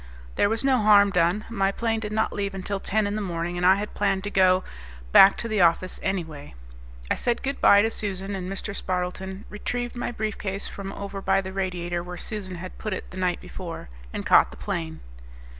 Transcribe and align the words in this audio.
There 0.33 0.49
was 0.49 0.63
no 0.65 0.77
harm 0.79 1.11
done. 1.11 1.45
My 1.47 1.71
plane 1.71 1.99
did 1.99 2.11
not 2.11 2.33
leave 2.33 2.55
until 2.55 2.79
ten 2.79 3.05
in 3.05 3.15
the 3.15 3.21
morning 3.21 3.55
and 3.55 3.63
I 3.63 3.75
had 3.75 3.93
planned 3.93 4.23
to 4.23 4.31
go 4.31 4.63
back 5.11 5.37
to 5.37 5.47
the 5.47 5.61
office 5.61 5.99
anyway. 6.01 6.55
I 7.11 7.13
said 7.13 7.43
good 7.43 7.61
by 7.61 7.83
to 7.83 7.91
Susan 7.91 8.33
and 8.33 8.51
Mr. 8.51 8.75
Spardleton, 8.75 9.45
retrieved 9.47 9.95
my 9.95 10.11
briefcase 10.11 10.67
from 10.67 10.91
over 10.93 11.21
by 11.21 11.39
the 11.39 11.53
radiator 11.53 12.01
where 12.01 12.17
Susan 12.17 12.55
had 12.55 12.79
put 12.79 12.93
it 12.93 13.11
the 13.11 13.19
night 13.19 13.41
before, 13.41 13.89
and 14.11 14.25
caught 14.25 14.49
the 14.49 14.57
plane. 14.57 15.01